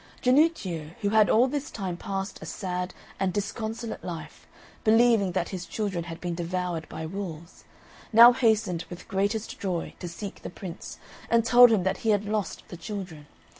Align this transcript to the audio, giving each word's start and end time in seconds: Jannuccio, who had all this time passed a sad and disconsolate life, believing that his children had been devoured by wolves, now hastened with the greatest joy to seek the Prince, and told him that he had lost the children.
Jannuccio, 0.23 0.95
who 1.01 1.09
had 1.09 1.29
all 1.29 1.47
this 1.47 1.69
time 1.69 1.95
passed 1.95 2.41
a 2.41 2.45
sad 2.47 2.95
and 3.19 3.31
disconsolate 3.31 4.03
life, 4.03 4.47
believing 4.83 5.33
that 5.33 5.49
his 5.49 5.67
children 5.67 6.05
had 6.05 6.19
been 6.19 6.33
devoured 6.33 6.89
by 6.89 7.05
wolves, 7.05 7.65
now 8.11 8.33
hastened 8.33 8.83
with 8.89 8.99
the 9.01 9.05
greatest 9.05 9.59
joy 9.59 9.93
to 9.99 10.07
seek 10.07 10.41
the 10.41 10.49
Prince, 10.49 10.97
and 11.29 11.45
told 11.45 11.71
him 11.71 11.83
that 11.83 11.97
he 11.97 12.09
had 12.09 12.25
lost 12.25 12.63
the 12.69 12.77
children. 12.77 13.27